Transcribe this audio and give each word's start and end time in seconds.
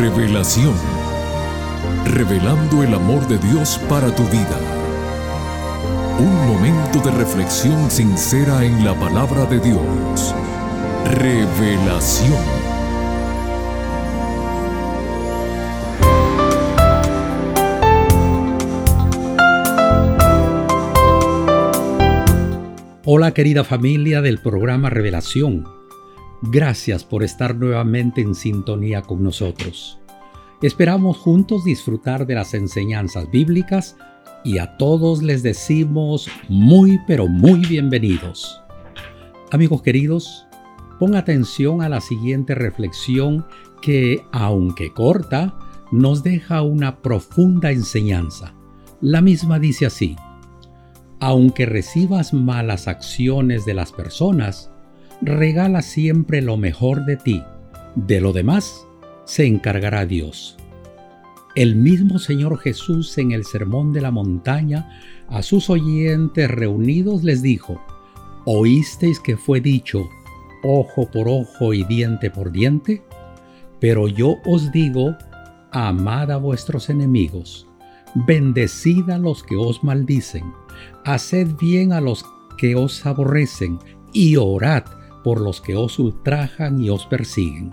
Revelación. 0.00 0.72
Revelando 2.06 2.82
el 2.82 2.94
amor 2.94 3.28
de 3.28 3.36
Dios 3.36 3.78
para 3.86 4.10
tu 4.14 4.22
vida. 4.28 4.58
Un 6.18 6.46
momento 6.48 7.00
de 7.00 7.10
reflexión 7.10 7.90
sincera 7.90 8.64
en 8.64 8.82
la 8.82 8.94
palabra 8.98 9.44
de 9.44 9.60
Dios. 9.60 10.34
Revelación. 11.04 12.32
Hola 23.04 23.34
querida 23.34 23.64
familia 23.64 24.22
del 24.22 24.38
programa 24.38 24.88
Revelación. 24.88 25.79
Gracias 26.42 27.04
por 27.04 27.22
estar 27.22 27.54
nuevamente 27.54 28.22
en 28.22 28.34
sintonía 28.34 29.02
con 29.02 29.22
nosotros. 29.22 29.98
Esperamos 30.62 31.18
juntos 31.18 31.64
disfrutar 31.64 32.26
de 32.26 32.34
las 32.34 32.54
enseñanzas 32.54 33.30
bíblicas 33.30 33.96
y 34.42 34.56
a 34.56 34.78
todos 34.78 35.22
les 35.22 35.42
decimos 35.42 36.28
muy 36.48 36.98
pero 37.06 37.28
muy 37.28 37.60
bienvenidos. 37.66 38.62
Amigos 39.50 39.82
queridos, 39.82 40.46
pon 40.98 41.14
atención 41.14 41.82
a 41.82 41.90
la 41.90 42.00
siguiente 42.00 42.54
reflexión 42.54 43.44
que, 43.82 44.24
aunque 44.32 44.94
corta, 44.94 45.58
nos 45.92 46.22
deja 46.22 46.62
una 46.62 47.02
profunda 47.02 47.70
enseñanza. 47.70 48.54
La 49.02 49.20
misma 49.20 49.58
dice 49.58 49.84
así, 49.84 50.16
aunque 51.20 51.66
recibas 51.66 52.32
malas 52.32 52.88
acciones 52.88 53.66
de 53.66 53.74
las 53.74 53.92
personas, 53.92 54.69
regala 55.20 55.82
siempre 55.82 56.42
lo 56.42 56.56
mejor 56.56 57.04
de 57.04 57.16
ti. 57.16 57.42
De 57.94 58.20
lo 58.20 58.32
demás 58.32 58.86
se 59.24 59.46
encargará 59.46 60.06
Dios. 60.06 60.56
El 61.56 61.76
mismo 61.76 62.18
Señor 62.18 62.58
Jesús 62.58 63.18
en 63.18 63.32
el 63.32 63.44
Sermón 63.44 63.92
de 63.92 64.00
la 64.00 64.10
Montaña 64.10 64.88
a 65.28 65.42
sus 65.42 65.68
oyentes 65.68 66.50
reunidos 66.50 67.24
les 67.24 67.42
dijo, 67.42 67.80
¿oísteis 68.44 69.18
que 69.20 69.36
fue 69.36 69.60
dicho 69.60 70.08
ojo 70.62 71.10
por 71.10 71.28
ojo 71.28 71.74
y 71.74 71.84
diente 71.84 72.30
por 72.30 72.52
diente? 72.52 73.02
Pero 73.80 74.08
yo 74.08 74.36
os 74.44 74.70
digo, 74.72 75.16
amad 75.72 76.30
a 76.30 76.36
vuestros 76.36 76.90
enemigos, 76.90 77.66
bendecid 78.26 79.08
a 79.10 79.18
los 79.18 79.42
que 79.42 79.56
os 79.56 79.82
maldicen 79.82 80.44
haced 81.04 81.48
bien 81.60 81.92
a 81.92 82.00
los 82.00 82.24
que 82.56 82.74
os 82.74 83.04
aborrecen 83.06 83.78
y 84.12 84.36
orad 84.36 84.84
por 85.22 85.40
los 85.40 85.60
que 85.60 85.76
os 85.76 85.98
ultrajan 85.98 86.80
y 86.80 86.90
os 86.90 87.06
persiguen. 87.06 87.70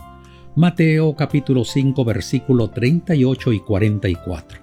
Mateo 0.55 1.15
capítulo 1.15 1.63
5 1.63 2.03
versículo 2.03 2.69
38 2.69 3.53
y 3.53 3.59
44. 3.59 4.59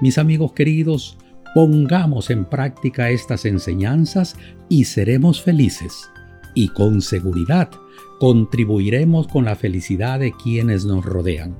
Mis 0.00 0.16
amigos 0.16 0.52
queridos, 0.52 1.18
pongamos 1.54 2.30
en 2.30 2.44
práctica 2.44 3.10
estas 3.10 3.44
enseñanzas 3.44 4.36
y 4.68 4.84
seremos 4.84 5.42
felices. 5.42 6.08
Y 6.54 6.68
con 6.68 7.02
seguridad 7.02 7.70
contribuiremos 8.18 9.28
con 9.28 9.44
la 9.44 9.54
felicidad 9.54 10.18
de 10.18 10.32
quienes 10.32 10.84
nos 10.84 11.04
rodean. 11.04 11.56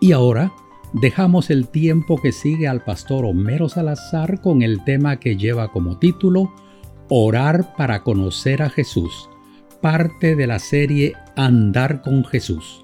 Y 0.00 0.12
ahora, 0.12 0.52
dejamos 0.92 1.50
el 1.50 1.68
tiempo 1.68 2.20
que 2.20 2.32
sigue 2.32 2.68
al 2.68 2.84
pastor 2.84 3.24
Homero 3.24 3.68
Salazar 3.68 4.40
con 4.40 4.62
el 4.62 4.84
tema 4.84 5.18
que 5.18 5.36
lleva 5.36 5.72
como 5.72 5.98
título 5.98 6.52
Orar 7.08 7.74
para 7.76 8.02
conocer 8.02 8.62
a 8.62 8.70
Jesús, 8.70 9.30
parte 9.80 10.36
de 10.36 10.46
la 10.46 10.58
serie 10.58 11.14
Andar 11.36 12.02
con 12.02 12.24
Jesús. 12.24 12.82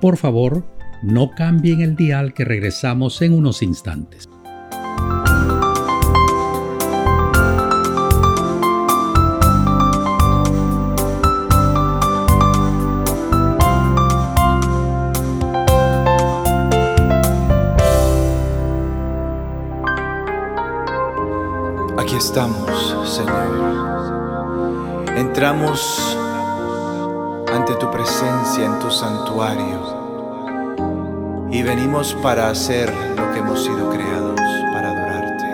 Por 0.00 0.16
favor, 0.16 0.64
no 1.02 1.30
cambien 1.30 1.80
el 1.80 1.96
dial 1.96 2.34
que 2.34 2.44
regresamos 2.44 3.22
en 3.22 3.34
unos 3.34 3.62
instantes. 3.62 4.28
estamos, 22.22 22.96
Señor. 23.04 23.50
Entramos 25.16 26.16
ante 27.62 27.76
tu 27.76 27.88
presencia 27.92 28.66
en 28.66 28.76
tu 28.80 28.90
santuario 28.90 29.78
y 31.48 31.62
venimos 31.62 32.12
para 32.20 32.48
hacer 32.48 32.92
lo 33.16 33.32
que 33.32 33.38
hemos 33.38 33.62
sido 33.62 33.88
creados, 33.88 34.40
para 34.72 34.90
adorarte. 34.90 35.46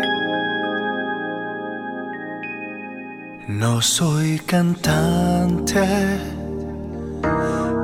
No 3.49 3.83
soy 3.83 4.39
cantante, 4.39 5.87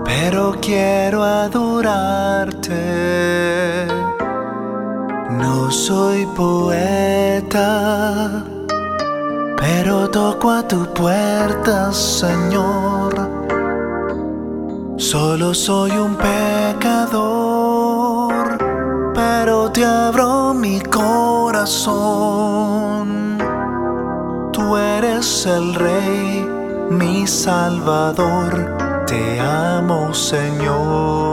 pero 0.07 0.57
quiero 0.63 1.23
adorarte. 1.23 2.73
No 5.33 5.71
soy 5.71 6.25
poeta 6.35 7.75
pero 9.85 10.09
toco 10.11 10.51
a 10.51 10.67
tu 10.69 10.85
puerta, 10.95 11.93
Señor. 11.93 12.94
Solo 14.97 15.55
soy 15.55 15.91
un 15.91 16.15
pecador, 16.15 17.19
pero 19.13 19.71
te 19.73 19.85
abro 19.85 20.55
mi 20.55 20.81
corazón. 20.81 21.99
Tú 24.53 24.77
eres 24.77 25.47
el 25.47 25.75
Rey, 25.75 26.49
mi 26.91 27.27
Salvador, 27.27 29.05
te 29.07 29.41
amo, 29.41 30.15
Señor. 30.15 31.25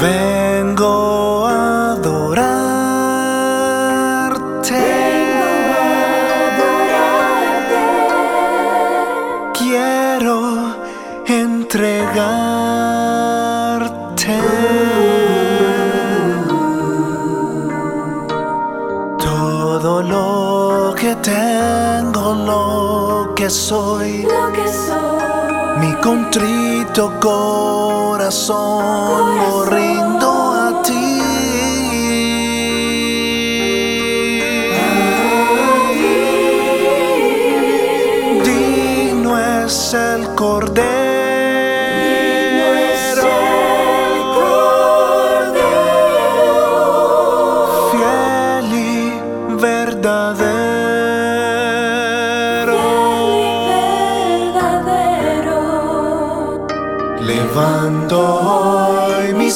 Vengo 0.00 1.23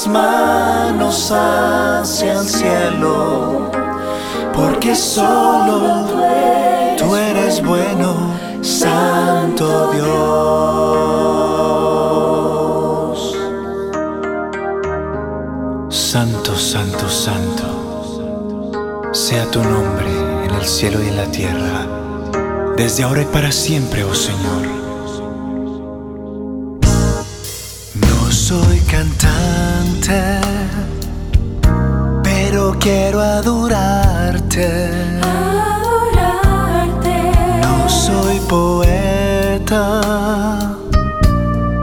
manos 0.07 1.33
hacia 1.33 2.41
el 2.41 2.47
cielo, 2.47 3.71
porque 4.55 4.95
solo 4.95 6.07
tú 6.97 7.17
eres 7.17 7.61
bueno, 7.65 8.15
Santo 8.63 9.91
Dios. 9.93 10.09
Santo, 15.91 16.57
santo, 16.57 17.09
santo, 17.09 17.65
sea 19.13 19.51
tu 19.51 19.63
nombre 19.63 20.07
en 20.45 20.51
el 20.55 20.65
cielo 20.65 21.03
y 21.03 21.09
en 21.09 21.17
la 21.17 21.27
tierra, 21.27 21.87
desde 22.77 23.03
ahora 23.05 23.23
y 23.23 23.27
para 23.27 23.53
siempre, 23.53 24.05
oh 24.05 24.15
Señor. 24.15 24.78
Cantante 28.91 30.41
pero 32.49 32.75
quiero 32.79 33.21
adorarte. 33.21 34.91
Adorarte. 35.23 37.17
No 37.63 37.89
soy 37.89 38.41
poeta, 38.49 40.01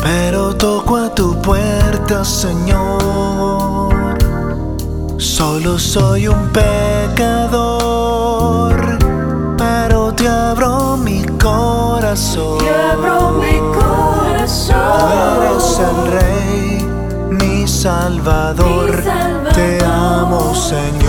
pero 0.02 0.56
toco 0.56 0.98
a 0.98 1.14
tu 1.14 1.40
puerta, 1.42 2.26
Señor. 2.26 3.94
Solo 5.18 5.78
soy 5.78 6.28
un 6.28 6.50
pecador, 6.50 7.35
amo, 20.78 21.05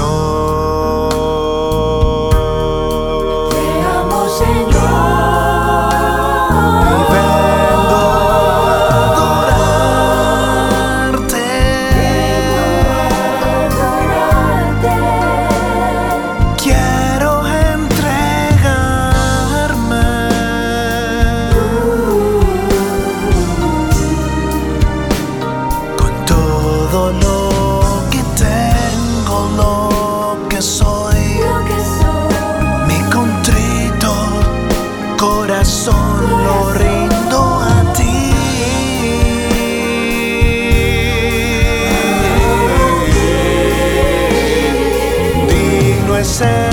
say 46.38 46.65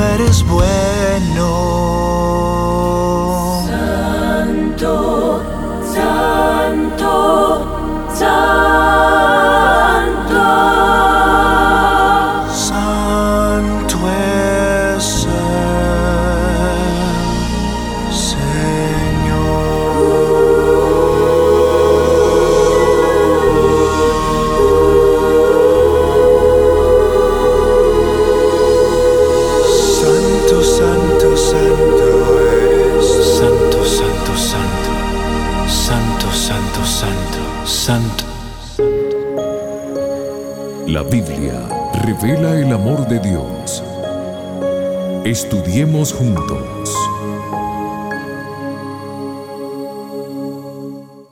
eres 0.00 0.42
bueno. 0.44 0.93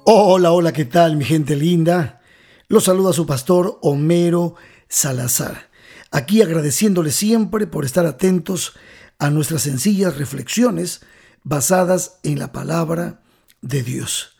Hola, 0.05 0.53
hola, 0.53 0.73
¿qué 0.73 0.85
tal 0.85 1.17
mi 1.17 1.25
gente 1.25 1.57
linda? 1.57 2.21
Los 2.69 2.85
saluda 2.85 3.13
su 3.13 3.25
pastor 3.25 3.79
Homero 3.81 4.57
Salazar. 4.89 5.71
Aquí 6.11 6.43
agradeciéndole 6.43 7.11
siempre 7.11 7.67
por 7.67 7.87
estar 7.87 8.05
atentos 8.05 8.75
a 9.19 9.31
nuestras 9.31 9.63
sencillas 9.63 10.19
reflexiones 10.19 11.01
basadas 11.43 12.19
en 12.23 12.39
la 12.39 12.53
palabra 12.53 13.23
de 13.63 13.83
Dios. 13.83 14.37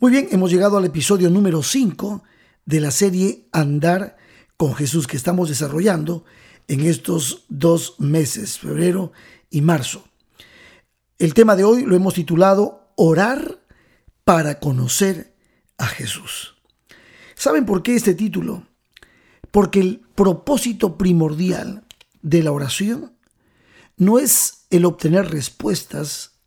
Muy 0.00 0.10
bien, 0.10 0.28
hemos 0.30 0.50
llegado 0.50 0.78
al 0.78 0.86
episodio 0.86 1.28
número 1.28 1.62
5 1.62 2.22
de 2.64 2.80
la 2.80 2.90
serie 2.90 3.48
Andar 3.52 4.16
con 4.56 4.74
Jesús 4.74 5.06
que 5.06 5.18
estamos 5.18 5.50
desarrollando 5.50 6.24
en 6.68 6.80
estos 6.80 7.44
dos 7.48 7.96
meses, 7.98 8.58
febrero 8.58 9.12
y 9.52 9.60
marzo. 9.60 10.04
El 11.18 11.34
tema 11.34 11.54
de 11.54 11.62
hoy 11.62 11.84
lo 11.84 11.94
hemos 11.94 12.14
titulado 12.14 12.92
Orar 12.96 13.60
para 14.24 14.58
conocer 14.58 15.36
a 15.78 15.86
Jesús. 15.86 16.56
¿Saben 17.36 17.64
por 17.64 17.82
qué 17.82 17.94
este 17.94 18.14
título? 18.14 18.66
Porque 19.52 19.80
el 19.80 20.00
propósito 20.14 20.98
primordial 20.98 21.84
de 22.22 22.42
la 22.42 22.50
oración 22.50 23.16
no 23.96 24.18
es 24.18 24.66
el 24.70 24.84
obtener 24.84 25.30
respuestas, 25.30 26.40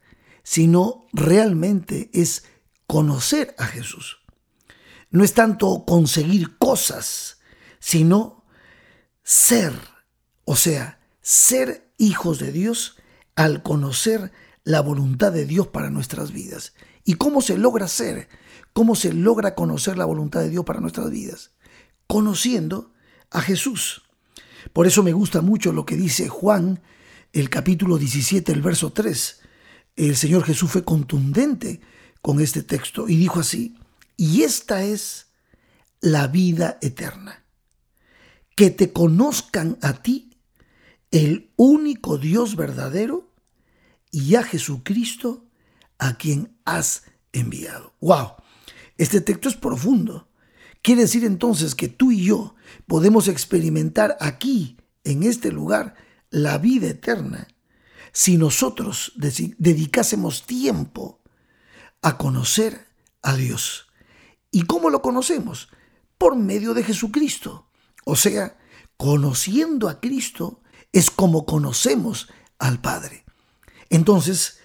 sino 0.44 1.08
realmente 1.14 2.10
es 2.14 2.46
conocer 2.88 3.56
a 3.58 3.66
Jesús. 3.66 4.18
No 5.10 5.24
es 5.24 5.34
tanto 5.34 5.86
conseguir 5.86 6.58
cosas, 6.58 7.40
sino 7.80 8.46
ser, 9.24 9.74
o 10.44 10.56
sea, 10.56 11.00
ser 11.22 11.85
hijos 11.98 12.40
de 12.40 12.52
Dios 12.52 12.98
al 13.36 13.64
conocer 13.64 14.32
la 14.64 14.82
voluntad 14.82 15.32
de 15.32 15.46
Dios 15.46 15.68
para 15.68 15.90
nuestras 15.90 16.32
vidas. 16.32 16.74
¿Y 17.04 17.16
cómo 17.16 17.42
se 17.42 17.58
logra 17.58 17.88
ser? 17.88 18.28
¿Cómo 18.74 18.96
se 18.96 19.14
logra 19.14 19.56
conocer 19.56 19.98
la 19.98 20.06
voluntad 20.06 20.42
de 20.42 20.50
Dios 20.50 20.66
para 20.66 20.82
nuestras 20.82 21.10
vidas? 21.10 21.52
Conociendo 22.08 22.92
a 23.32 23.42
Jesús. 23.42 24.04
Por 24.74 24.88
eso 24.88 25.04
me 25.04 25.14
gusta 25.14 25.42
mucho 25.42 25.72
lo 25.72 25.86
que 25.86 25.96
dice 25.96 26.28
Juan, 26.28 26.82
el 27.32 27.50
capítulo 27.50 27.98
17, 27.98 28.52
el 28.52 28.62
verso 28.62 28.92
3. 28.92 29.42
El 29.96 30.16
Señor 30.16 30.44
Jesús 30.44 30.72
fue 30.72 30.84
contundente 30.84 31.82
con 32.22 32.42
este 32.42 32.64
texto 32.64 33.08
y 33.08 33.18
dijo 33.18 33.40
así, 33.40 33.78
y 34.18 34.44
esta 34.44 34.84
es 34.84 35.28
la 36.02 36.28
vida 36.28 36.78
eterna, 36.82 37.44
que 38.56 38.72
te 38.72 38.92
conozcan 38.92 39.78
a 39.82 39.94
ti, 39.94 40.25
el 41.16 41.50
único 41.56 42.18
Dios 42.18 42.58
verdadero, 42.58 43.32
y 44.12 44.36
a 44.36 44.44
Jesucristo, 44.44 45.46
a 45.98 46.18
quien 46.18 46.58
has 46.66 47.04
enviado. 47.32 47.94
¡Wow! 48.02 48.34
Este 48.98 49.22
texto 49.22 49.48
es 49.48 49.56
profundo. 49.56 50.28
Quiere 50.82 51.04
decir 51.04 51.24
entonces 51.24 51.74
que 51.74 51.88
tú 51.88 52.12
y 52.12 52.26
yo 52.26 52.56
podemos 52.86 53.30
experimentar 53.30 54.18
aquí, 54.20 54.78
en 55.06 55.24
este 55.24 55.54
lugar, 55.54 55.96
la 56.32 56.58
vida 56.58 56.88
eterna, 56.88 57.48
si 58.12 58.38
nosotros 58.38 59.14
dedicásemos 59.16 60.46
tiempo 60.46 61.22
a 62.02 62.18
conocer 62.18 62.88
a 63.22 63.38
Dios. 63.38 63.88
¿Y 64.52 64.64
cómo 64.64 64.90
lo 64.90 65.02
conocemos? 65.02 65.70
Por 66.18 66.36
medio 66.36 66.74
de 66.74 66.84
Jesucristo. 66.84 67.70
O 68.04 68.18
sea, 68.18 68.58
conociendo 68.98 69.88
a 69.88 70.02
Cristo 70.02 70.62
es 70.96 71.12
como 71.12 71.46
conocemos 71.46 72.30
al 72.58 72.80
Padre. 72.80 73.26
Entonces, 73.90 74.60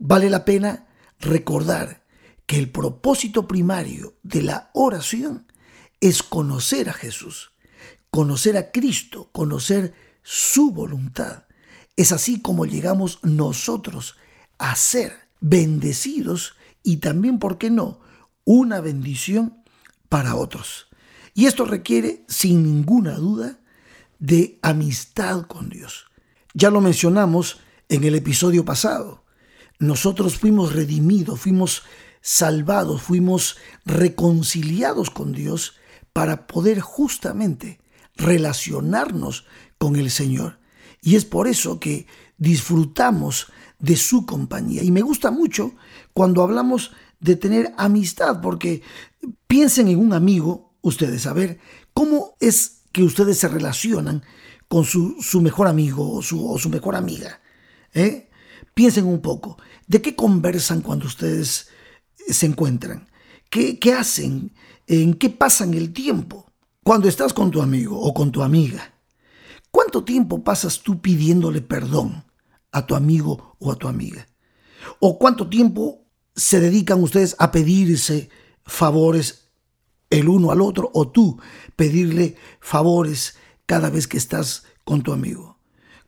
vale 0.00 0.28
la 0.28 0.44
pena 0.44 0.88
recordar 1.20 2.04
que 2.44 2.58
el 2.58 2.70
propósito 2.70 3.46
primario 3.46 4.16
de 4.24 4.42
la 4.42 4.70
oración 4.74 5.46
es 6.00 6.24
conocer 6.24 6.88
a 6.88 6.92
Jesús, 6.92 7.52
conocer 8.10 8.56
a 8.56 8.72
Cristo, 8.72 9.30
conocer 9.30 9.94
su 10.24 10.72
voluntad. 10.72 11.44
Es 11.94 12.10
así 12.10 12.42
como 12.42 12.66
llegamos 12.66 13.20
nosotros 13.22 14.16
a 14.58 14.74
ser 14.74 15.12
bendecidos 15.40 16.56
y 16.82 16.96
también, 16.96 17.38
¿por 17.38 17.58
qué 17.58 17.70
no?, 17.70 18.00
una 18.44 18.80
bendición 18.80 19.62
para 20.08 20.34
otros. 20.34 20.88
Y 21.32 21.46
esto 21.46 21.64
requiere, 21.64 22.24
sin 22.26 22.64
ninguna 22.64 23.14
duda, 23.14 23.59
de 24.20 24.58
amistad 24.62 25.46
con 25.46 25.68
Dios. 25.68 26.06
Ya 26.54 26.70
lo 26.70 26.80
mencionamos 26.80 27.60
en 27.88 28.04
el 28.04 28.14
episodio 28.14 28.64
pasado. 28.64 29.24
Nosotros 29.78 30.38
fuimos 30.38 30.74
redimidos, 30.74 31.40
fuimos 31.40 31.82
salvados, 32.20 33.02
fuimos 33.02 33.56
reconciliados 33.84 35.10
con 35.10 35.32
Dios 35.32 35.74
para 36.12 36.46
poder 36.46 36.80
justamente 36.80 37.80
relacionarnos 38.14 39.46
con 39.78 39.96
el 39.96 40.10
Señor. 40.10 40.60
Y 41.00 41.16
es 41.16 41.24
por 41.24 41.48
eso 41.48 41.80
que 41.80 42.06
disfrutamos 42.36 43.46
de 43.78 43.96
su 43.96 44.26
compañía. 44.26 44.82
Y 44.82 44.90
me 44.90 45.00
gusta 45.00 45.30
mucho 45.30 45.74
cuando 46.12 46.42
hablamos 46.42 46.92
de 47.20 47.36
tener 47.36 47.72
amistad, 47.78 48.40
porque 48.42 48.82
piensen 49.46 49.88
en 49.88 49.98
un 49.98 50.12
amigo, 50.12 50.74
ustedes, 50.82 51.26
a 51.26 51.32
ver, 51.32 51.58
¿cómo 51.94 52.36
es 52.40 52.79
que 52.92 53.02
ustedes 53.02 53.38
se 53.38 53.48
relacionan 53.48 54.22
con 54.68 54.84
su, 54.84 55.40
mejor 55.40 55.66
amigo 55.66 56.12
o 56.12 56.22
su, 56.22 56.48
o 56.50 56.58
su 56.58 56.68
mejor 56.70 56.96
amiga? 56.96 57.40
¿Eh? 57.92 58.30
Piensen 58.74 59.06
un 59.06 59.20
poco, 59.20 59.58
¿de 59.86 60.00
qué 60.00 60.14
conversan 60.14 60.80
cuando 60.80 61.06
ustedes 61.06 61.68
se 62.28 62.46
encuentran? 62.46 63.08
¿Qué, 63.48 63.78
qué 63.78 63.94
hacen? 63.94 64.52
¿En 64.86 65.14
qué 65.14 65.30
pasan 65.30 65.74
el 65.74 65.92
tiempo? 65.92 66.52
Cuando 66.82 67.08
estás 67.08 67.32
con 67.32 67.50
tu 67.50 67.62
amigo 67.62 68.00
o 68.00 68.14
con 68.14 68.32
tu 68.32 68.42
amiga, 68.42 68.94
¿cuánto 69.70 70.04
tiempo 70.04 70.42
pasas 70.42 70.80
tú 70.80 71.00
pidiéndole 71.00 71.60
perdón 71.60 72.24
a 72.72 72.86
tu 72.86 72.94
amigo 72.94 73.56
o 73.58 73.72
a 73.72 73.76
tu 73.76 73.88
amiga? 73.88 74.26
¿O 74.98 75.18
cuánto 75.18 75.48
tiempo 75.48 76.06
se 76.34 76.60
dedican 76.60 77.02
ustedes 77.02 77.36
a 77.38 77.52
pedirse 77.52 78.30
favores 78.64 79.39
el 80.10 80.28
uno 80.28 80.50
al 80.50 80.60
otro 80.60 80.90
o 80.92 81.08
tú 81.08 81.38
pedirle 81.76 82.36
favores 82.60 83.36
cada 83.66 83.90
vez 83.90 84.06
que 84.06 84.18
estás 84.18 84.64
con 84.84 85.02
tu 85.02 85.12
amigo? 85.12 85.58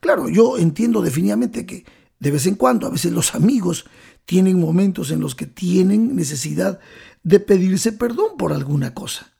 Claro, 0.01 0.29
yo 0.29 0.59
entiendo 0.59 1.01
definitivamente 1.01 1.65
que 1.65 1.85
de 2.19 2.31
vez 2.31 2.47
en 2.47 2.55
cuando, 2.55 2.87
a 2.87 2.91
veces 2.91 3.13
los 3.13 3.35
amigos 3.35 3.85
tienen 4.27 4.61
momentos 4.61 5.11
en 5.11 5.21
los 5.21 5.35
que 5.35 5.47
tienen 5.47 6.15
necesidad 6.15 6.79
de 7.25 7.41
pedirse 7.41 7.93
perdón 7.93 8.37
por 8.39 8.53
alguna 8.53 8.95
cosa. 8.95 9.33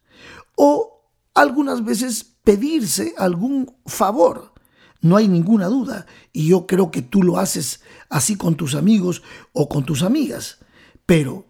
O 0.57 1.05
algunas 1.35 1.85
veces 1.85 2.25
pedirse 2.43 3.15
algún 3.17 3.77
favor. 3.87 4.53
No 5.01 5.17
hay 5.17 5.29
ninguna 5.29 5.67
duda. 5.67 6.07
Y 6.33 6.49
yo 6.49 6.67
creo 6.67 6.91
que 6.91 7.03
tú 7.03 7.23
lo 7.23 7.39
haces 7.39 7.83
así 8.09 8.37
con 8.37 8.57
tus 8.57 8.75
amigos 8.75 9.23
o 9.53 9.69
con 9.69 9.85
tus 9.85 10.03
amigas. 10.03 10.59
Pero, 11.07 11.47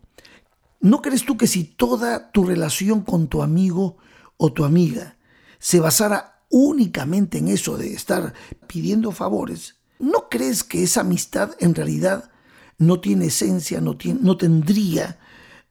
¿no 0.82 1.00
crees 1.00 1.24
tú 1.24 1.38
que 1.38 1.46
si 1.46 1.64
toda 1.64 2.30
tu 2.32 2.44
relación 2.44 3.02
con 3.02 3.28
tu 3.28 3.42
amigo 3.42 3.96
o 4.36 4.52
tu 4.52 4.64
amiga 4.64 5.16
se 5.58 5.80
basara 5.80 6.42
únicamente 6.50 7.38
en 7.38 7.48
eso 7.48 7.78
de 7.78 7.94
estar 7.94 8.34
pidiendo 8.66 9.12
favores, 9.12 9.76
¿no 9.98 10.28
crees 10.28 10.64
que 10.64 10.82
esa 10.82 11.00
amistad 11.00 11.52
en 11.60 11.74
realidad 11.74 12.30
no 12.78 13.00
tiene 13.00 13.26
esencia, 13.26 13.80
no, 13.80 13.96
tendría 14.36 15.18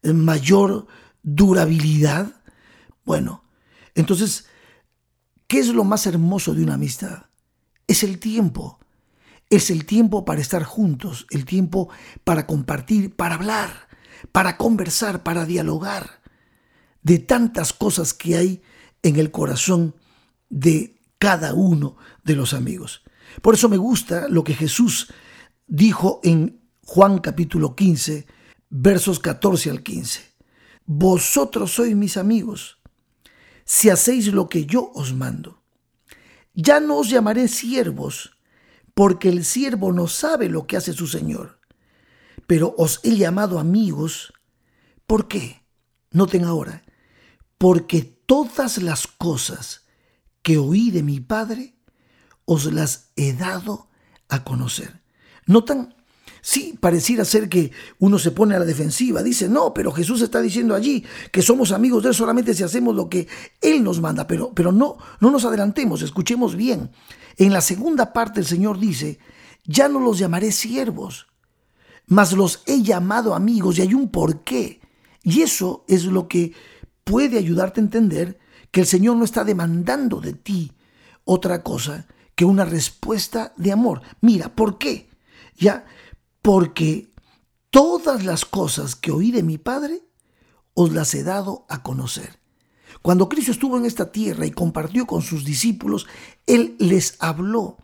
mayor 0.02 0.88
durabilidad? 1.22 2.42
Bueno, 3.04 3.44
entonces, 3.94 4.46
¿qué 5.48 5.60
es 5.60 5.68
lo 5.68 5.84
más 5.84 6.08
hermoso 6.08 6.54
de 6.54 6.64
una 6.64 6.76
amistad? 6.76 7.26
Es 7.86 8.04
el 8.04 8.18
tiempo. 8.20 8.80
Es 9.50 9.70
el 9.70 9.86
tiempo 9.86 10.24
para 10.24 10.40
estar 10.40 10.64
juntos, 10.64 11.28
el 11.30 11.44
tiempo 11.44 11.90
para 12.24 12.48
compartir, 12.48 13.14
para 13.14 13.36
hablar, 13.36 13.90
para 14.32 14.58
conversar, 14.58 15.24
para 15.24 15.46
dialogar 15.46 16.22
de 17.04 17.20
tantas 17.20 17.74
cosas 17.74 18.14
que 18.14 18.38
hay 18.38 18.62
en 19.04 19.18
el 19.18 19.32
corazón 19.32 19.96
de 20.50 21.00
cada 21.18 21.54
uno 21.54 21.98
de 22.24 22.36
los 22.36 22.54
amigos. 22.54 23.04
Por 23.42 23.56
eso 23.56 23.70
me 23.70 23.78
gusta 23.78 24.28
lo 24.28 24.44
que 24.44 24.54
Jesús 24.54 25.12
dijo 25.68 26.20
en 26.24 26.62
Juan 26.84 27.20
capítulo 27.20 27.76
15, 27.76 28.26
versos 28.70 29.20
14 29.20 29.70
al 29.70 29.84
15. 29.84 30.22
Vosotros 30.86 31.72
sois 31.72 31.96
mis 31.96 32.18
amigos 32.18 32.82
si 33.64 33.90
hacéis 33.90 34.28
lo 34.28 34.50
que 34.50 34.66
yo 34.66 34.92
os 34.94 35.14
mando. 35.14 35.64
Ya 36.54 36.82
no 36.82 36.98
os 36.98 37.10
llamaré 37.10 37.48
siervos, 37.48 38.38
porque 38.94 39.30
el 39.30 39.46
siervo 39.46 39.94
no 39.94 40.08
sabe 40.08 40.50
lo 40.50 40.68
que 40.68 40.76
hace 40.76 40.92
su 40.92 41.08
Señor, 41.08 41.61
pero 42.48 42.76
os 42.78 43.00
he 43.04 43.16
llamado 43.16 43.60
amigos. 43.60 44.34
¿Por 45.06 45.28
qué? 45.28 45.64
Noten 46.12 46.44
ahora, 46.44 46.84
porque 47.58 48.02
todas 48.02 48.78
las 48.80 49.08
cosas 49.08 49.86
que 50.42 50.58
oí 50.58 50.92
de 50.92 51.04
mi 51.04 51.20
Padre, 51.20 51.76
os 52.46 52.72
las 52.72 53.12
he 53.16 53.34
dado 53.34 53.90
a 54.28 54.44
conocer. 54.44 55.02
¿Notan 55.46 55.96
Sí, 56.44 56.76
pareciera 56.80 57.24
ser 57.24 57.48
que 57.48 57.72
uno 58.00 58.18
se 58.18 58.32
pone 58.32 58.56
a 58.56 58.60
la 58.60 58.66
defensiva, 58.66 59.22
dice, 59.22 59.48
no, 59.48 59.76
pero 59.76 59.92
Jesús 59.92 60.22
está 60.22 60.42
diciendo 60.42 60.74
allí 60.74 61.06
que 61.32 61.44
somos 61.44 61.72
amigos 61.72 62.02
de 62.02 62.10
Él 62.10 62.16
solamente 62.16 62.56
si 62.56 62.64
hacemos 62.64 62.96
lo 62.96 63.08
que 63.10 63.28
Él 63.62 63.84
nos 63.84 64.02
manda, 64.02 64.26
pero, 64.26 64.52
pero 64.52 64.72
no, 64.72 64.98
no 65.20 65.30
nos 65.30 65.46
adelantemos, 65.46 66.02
escuchemos 66.02 66.56
bien. 66.56 66.90
En 67.38 67.54
la 67.54 67.62
segunda 67.62 68.12
parte 68.12 68.40
el 68.40 68.48
Señor 68.48 68.80
dice, 68.80 69.20
ya 69.66 69.88
no 69.88 70.00
los 70.00 70.18
llamaré 70.18 70.52
siervos, 70.52 71.28
mas 72.08 72.34
los 72.34 72.64
he 72.66 72.82
llamado 72.82 73.36
amigos 73.36 73.78
y 73.78 73.82
hay 73.82 73.94
un 73.94 74.10
porqué. 74.10 74.82
Y 75.24 75.42
eso 75.42 75.86
es 75.88 76.06
lo 76.06 76.28
que 76.28 76.54
puede 77.04 77.38
ayudarte 77.38 77.80
a 77.80 77.84
entender 77.84 78.40
que 78.72 78.82
el 78.82 78.88
Señor 78.88 79.18
no 79.18 79.26
está 79.26 79.44
demandando 79.44 80.22
de 80.22 80.34
ti 80.34 80.72
otra 81.26 81.64
cosa 81.64 82.08
que 82.36 82.46
una 82.46 82.66
respuesta 82.66 83.54
de 83.58 83.72
amor. 83.72 84.02
Mira, 84.22 84.56
¿por 84.56 84.78
qué? 84.78 85.10
Ya 85.56 85.86
porque 86.42 87.14
todas 87.70 88.24
las 88.24 88.46
cosas 88.46 88.96
que 88.96 89.12
oí 89.12 89.32
de 89.32 89.44
mi 89.44 89.58
Padre 89.58 90.02
os 90.74 90.92
las 90.94 91.14
he 91.14 91.24
dado 91.24 91.66
a 91.70 91.84
conocer. 91.84 92.40
Cuando 93.02 93.30
Cristo 93.30 93.52
estuvo 93.52 93.78
en 93.78 93.86
esta 93.86 94.12
tierra 94.12 94.46
y 94.46 94.52
compartió 94.52 95.06
con 95.06 95.22
sus 95.22 95.46
discípulos, 95.46 96.08
Él 96.46 96.76
les 96.80 97.16
habló, 97.20 97.78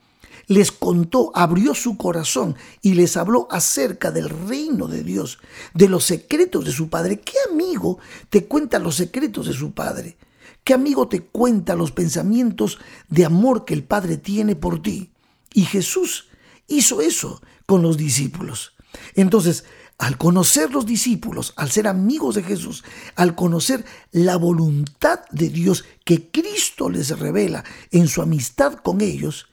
les 0.48 0.72
contó, 0.72 1.32
abrió 1.36 1.76
su 1.76 1.98
corazón 1.98 2.56
y 2.82 2.94
les 2.94 3.18
habló 3.18 3.48
acerca 3.52 4.12
del 4.12 4.30
reino 4.30 4.88
de 4.88 5.04
Dios, 5.04 5.40
de 5.74 5.90
los 5.90 6.06
secretos 6.06 6.66
de 6.66 6.72
su 6.72 6.90
Padre. 6.90 7.20
¿Qué 7.20 7.36
amigo 7.52 8.00
te 8.30 8.46
cuenta 8.46 8.80
los 8.80 8.96
secretos 8.96 9.48
de 9.48 9.54
su 9.54 9.74
Padre? 9.74 10.18
¿Qué 10.64 10.74
amigo 10.74 11.08
te 11.08 11.22
cuenta 11.22 11.76
los 11.76 11.92
pensamientos 11.92 12.80
de 13.10 13.26
amor 13.26 13.66
que 13.66 13.74
el 13.74 13.84
Padre 13.84 14.18
tiene 14.18 14.56
por 14.56 14.82
ti? 14.82 15.12
Y 15.54 15.66
Jesús 15.66 16.30
hizo 16.68 17.02
eso 17.02 17.42
con 17.66 17.82
los 17.82 17.98
discípulos. 17.98 18.74
Entonces, 19.16 19.66
al 19.98 20.18
conocer 20.18 20.72
los 20.72 20.86
discípulos, 20.86 21.54
al 21.56 21.72
ser 21.72 21.88
amigos 21.88 22.36
de 22.36 22.44
Jesús, 22.44 22.84
al 23.16 23.36
conocer 23.36 23.86
la 24.12 24.38
voluntad 24.38 25.22
de 25.32 25.50
Dios 25.50 25.86
que 26.06 26.30
Cristo 26.30 26.90
les 26.90 27.18
revela 27.18 27.64
en 27.92 28.08
su 28.08 28.22
amistad 28.22 28.76
con 28.76 29.02
ellos, 29.02 29.48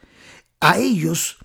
a 0.61 0.79
ellos 0.79 1.39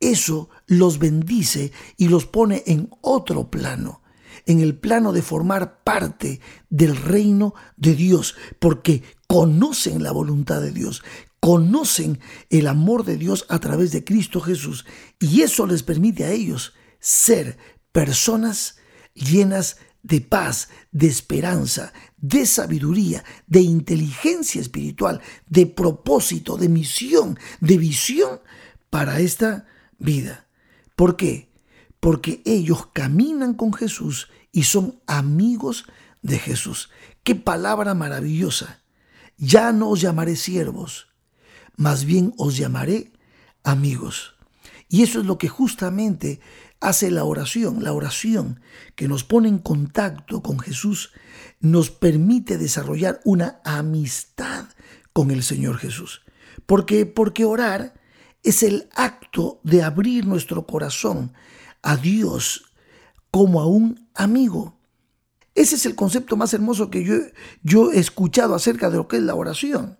eso 0.00 0.50
los 0.66 0.98
bendice 0.98 1.72
y 1.96 2.08
los 2.08 2.26
pone 2.26 2.62
en 2.66 2.90
otro 3.00 3.50
plano, 3.50 4.02
en 4.44 4.60
el 4.60 4.76
plano 4.76 5.12
de 5.12 5.22
formar 5.22 5.82
parte 5.82 6.40
del 6.68 6.96
reino 6.96 7.54
de 7.76 7.94
Dios, 7.94 8.36
porque 8.58 9.02
conocen 9.26 10.02
la 10.02 10.12
voluntad 10.12 10.60
de 10.60 10.72
Dios, 10.72 11.02
conocen 11.40 12.20
el 12.50 12.66
amor 12.66 13.04
de 13.04 13.16
Dios 13.16 13.46
a 13.48 13.58
través 13.58 13.92
de 13.92 14.04
Cristo 14.04 14.40
Jesús 14.40 14.84
y 15.18 15.42
eso 15.42 15.66
les 15.66 15.82
permite 15.82 16.24
a 16.24 16.30
ellos 16.30 16.74
ser 16.98 17.56
personas 17.92 18.76
llenas 19.14 19.78
de 20.06 20.20
paz, 20.20 20.68
de 20.92 21.08
esperanza, 21.08 21.92
de 22.16 22.46
sabiduría, 22.46 23.24
de 23.48 23.60
inteligencia 23.60 24.60
espiritual, 24.60 25.20
de 25.48 25.66
propósito, 25.66 26.56
de 26.56 26.68
misión, 26.68 27.36
de 27.60 27.76
visión 27.76 28.40
para 28.88 29.18
esta 29.18 29.66
vida. 29.98 30.46
¿Por 30.94 31.16
qué? 31.16 31.50
Porque 31.98 32.40
ellos 32.44 32.86
caminan 32.92 33.54
con 33.54 33.72
Jesús 33.72 34.28
y 34.52 34.62
son 34.62 35.00
amigos 35.08 35.86
de 36.22 36.38
Jesús. 36.38 36.88
Qué 37.24 37.34
palabra 37.34 37.94
maravillosa. 37.94 38.82
Ya 39.36 39.72
no 39.72 39.90
os 39.90 40.00
llamaré 40.00 40.36
siervos, 40.36 41.08
más 41.76 42.04
bien 42.04 42.32
os 42.38 42.56
llamaré 42.56 43.12
amigos. 43.64 44.36
Y 44.88 45.02
eso 45.02 45.18
es 45.18 45.26
lo 45.26 45.36
que 45.36 45.48
justamente 45.48 46.40
hace 46.80 47.10
la 47.10 47.24
oración. 47.24 47.82
La 47.82 47.92
oración 47.92 48.60
que 48.94 49.08
nos 49.08 49.24
pone 49.24 49.48
en 49.48 49.58
contacto 49.58 50.42
con 50.42 50.58
Jesús 50.58 51.12
nos 51.60 51.90
permite 51.90 52.58
desarrollar 52.58 53.20
una 53.24 53.60
amistad 53.64 54.66
con 55.12 55.30
el 55.30 55.42
Señor 55.42 55.78
Jesús. 55.78 56.22
Porque, 56.66 57.06
porque 57.06 57.44
orar 57.44 57.94
es 58.42 58.62
el 58.62 58.88
acto 58.94 59.60
de 59.64 59.82
abrir 59.82 60.26
nuestro 60.26 60.66
corazón 60.66 61.32
a 61.82 61.96
Dios 61.96 62.72
como 63.30 63.60
a 63.60 63.66
un 63.66 64.08
amigo. 64.14 64.78
Ese 65.54 65.76
es 65.76 65.86
el 65.86 65.94
concepto 65.94 66.36
más 66.36 66.52
hermoso 66.52 66.90
que 66.90 67.02
yo, 67.02 67.14
yo 67.62 67.92
he 67.92 67.98
escuchado 67.98 68.54
acerca 68.54 68.90
de 68.90 68.98
lo 68.98 69.08
que 69.08 69.16
es 69.16 69.22
la 69.22 69.34
oración. 69.34 69.98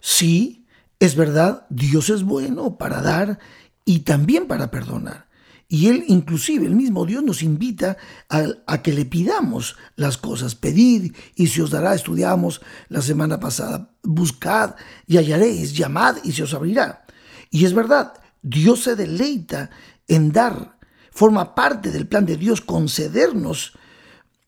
Sí, 0.00 0.66
es 0.98 1.16
verdad, 1.16 1.66
Dios 1.68 2.08
es 2.10 2.22
bueno 2.22 2.78
para 2.78 3.02
dar 3.02 3.38
y 3.84 4.00
también 4.00 4.46
para 4.46 4.70
perdonar. 4.70 5.28
Y 5.68 5.88
Él, 5.88 6.04
inclusive, 6.08 6.66
el 6.66 6.74
mismo 6.74 7.06
Dios 7.06 7.22
nos 7.22 7.42
invita 7.42 7.96
a, 8.28 8.82
que 8.82 8.92
le 8.92 9.04
pidamos 9.04 9.76
las 9.96 10.18
cosas. 10.18 10.54
Pedid 10.54 11.14
y 11.34 11.46
se 11.46 11.62
os 11.62 11.70
dará, 11.70 11.94
estudiamos 11.94 12.60
la 12.88 13.02
semana 13.02 13.40
pasada. 13.40 13.90
Buscad 14.02 14.74
y 15.06 15.16
hallaréis, 15.16 15.74
llamad 15.74 16.16
y 16.22 16.32
se 16.32 16.42
os 16.42 16.54
abrirá. 16.54 17.04
Y 17.50 17.64
es 17.64 17.74
verdad, 17.74 18.12
Dios 18.42 18.82
se 18.82 18.96
deleita 18.96 19.70
en 20.06 20.32
dar. 20.32 20.78
Forma 21.10 21.54
parte 21.54 21.90
del 21.90 22.06
plan 22.06 22.26
de 22.26 22.36
Dios 22.36 22.60
concedernos 22.60 23.72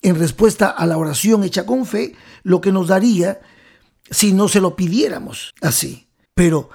en 0.03 0.17
respuesta 0.17 0.69
a 0.69 0.87
la 0.87 0.99
oración 0.99 1.45
hecha 1.45 1.65
con 1.65 1.87
fe 1.87 2.15
lo 2.43 2.61
que 2.61 2.73
nos 2.73 2.89
daría 2.89 3.41
si 4.11 4.33
no 4.33 4.49
se 4.49 4.61
lo 4.61 4.77
pidiéramos 4.77 5.55
así. 5.63 6.09
Pero 6.35 6.71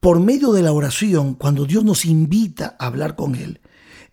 por 0.00 0.20
medio 0.20 0.52
de 0.52 0.62
la 0.62 0.72
oración, 0.72 1.34
cuando 1.34 1.64
Dios 1.64 1.84
nos 1.84 2.04
invita 2.04 2.76
a 2.78 2.86
hablar 2.86 3.16
con 3.16 3.34
Él, 3.36 3.60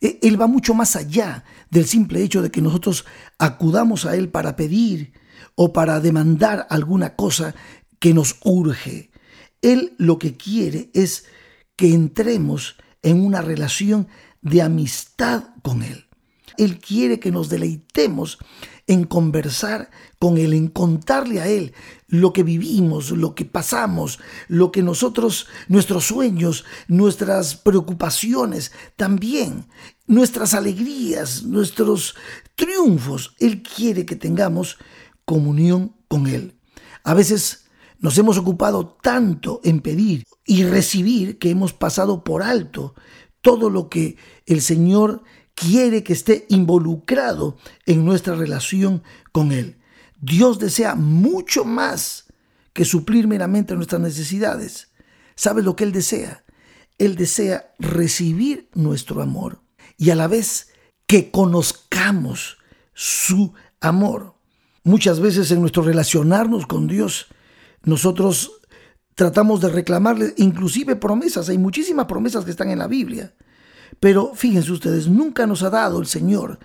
Él 0.01 0.41
va 0.41 0.48
mucho 0.48 0.74
más 0.74 0.96
allá 0.96 1.43
del 1.70 1.86
simple 1.86 2.24
hecho 2.24 2.41
de 2.41 2.50
que 2.50 2.62
nosotros 2.62 3.05
acudamos 3.38 4.05
a 4.05 4.15
Él 4.15 4.29
para 4.29 4.55
pedir 4.55 5.13
o 5.55 5.72
para 5.74 6.00
demandar 6.00 6.65
alguna 6.70 7.15
cosa 7.15 7.53
que 8.00 8.13
nos 8.13 8.38
urge. 8.43 9.12
Él 9.62 9.93
lo 10.00 10.17
que 10.17 10.36
quiere 10.36 10.89
es 10.93 11.25
que 11.75 11.93
entremos 11.93 12.77
en 13.03 13.24
una 13.24 13.41
relación 13.41 14.08
de 14.41 14.63
amistad 14.63 15.43
con 15.62 15.84
Él. 15.84 16.08
Él 16.58 16.79
quiere 16.79 17.20
que 17.20 17.31
nos 17.31 17.50
deleitemos 17.50 18.39
en 18.88 19.05
conversar 19.05 19.89
con 20.20 20.38
Él, 20.38 20.53
en 20.53 20.67
contarle 20.67 21.41
a 21.41 21.48
Él 21.48 21.74
lo 22.12 22.34
que 22.34 22.44
vivimos, 22.44 23.10
lo 23.12 23.34
que 23.34 23.46
pasamos, 23.46 24.20
lo 24.48 24.72
que 24.72 24.84
nosotros, 24.84 25.48
nuestros 25.70 26.06
sueños, 26.06 26.65
nuestras 26.88 27.56
preocupaciones, 27.56 28.72
también 28.98 29.65
nuestras 30.08 30.53
alegrías, 30.53 31.44
nuestros 31.44 32.15
triunfos. 32.56 33.34
Él 33.39 33.63
quiere 33.63 34.06
que 34.06 34.18
tengamos 34.18 34.77
comunión 35.25 35.96
con 36.10 36.27
Él. 36.27 36.60
A 37.03 37.13
veces 37.13 37.65
nos 38.00 38.18
hemos 38.18 38.38
ocupado 38.38 38.98
tanto 39.01 39.62
en 39.63 39.80
pedir 39.80 40.25
y 40.46 40.63
recibir 40.65 41.39
que 41.39 41.50
hemos 41.50 41.72
pasado 41.72 42.24
por 42.25 42.44
alto 42.44 42.94
todo 43.41 43.70
lo 43.70 43.89
que 43.89 44.18
el 44.46 44.62
Señor 44.62 45.24
quiere 45.56 46.03
que 46.03 46.13
esté 46.13 46.46
involucrado 46.50 47.58
en 47.86 48.03
nuestra 48.03 48.36
relación 48.36 49.01
con 49.32 49.53
Él. 49.53 49.81
Dios 50.22 50.60
desea 50.60 50.96
mucho 50.96 51.66
más 51.66 52.25
que 52.74 52.86
suplir 52.86 53.28
meramente 53.28 53.75
nuestras 53.75 54.01
necesidades. 54.01 54.92
¿Sabe 55.36 55.63
lo 55.63 55.75
que 55.75 55.84
Él 55.84 55.92
desea? 55.92 56.46
Él 56.98 57.16
desea 57.16 57.74
recibir 57.80 58.70
nuestro 58.74 59.22
amor 59.22 59.62
y 59.98 60.12
a 60.12 60.16
la 60.16 60.28
vez 60.28 60.70
que 61.08 61.32
conozcamos 61.32 62.58
su 62.94 63.54
amor. 63.82 64.36
Muchas 64.84 65.20
veces 65.20 65.50
en 65.51 65.62
nuestro 65.62 65.84
relacionarnos 65.84 66.68
con 66.68 66.88
Dios, 66.88 67.28
nosotros 67.84 68.62
tratamos 69.16 69.62
de 69.62 69.70
reclamarle 69.70 70.34
inclusive 70.38 70.96
promesas. 70.96 71.50
Hay 71.50 71.58
muchísimas 71.58 72.06
promesas 72.06 72.46
que 72.46 72.51
están 72.51 72.70
en 72.70 72.80
la 72.80 72.88
Biblia. 72.88 73.34
Pero 74.00 74.34
fíjense 74.36 74.72
ustedes, 74.72 75.08
nunca 75.08 75.48
nos 75.48 75.63
ha 75.63 75.70
dado 75.70 76.00
el 76.00 76.08
Señor 76.08 76.60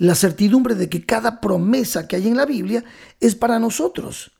la 0.00 0.14
certidumbre 0.14 0.74
de 0.74 0.88
que 0.88 1.04
cada 1.04 1.42
promesa 1.42 2.08
que 2.08 2.16
hay 2.16 2.26
en 2.26 2.38
la 2.38 2.46
Biblia 2.46 2.82
es 3.20 3.34
para 3.34 3.58
nosotros, 3.58 4.32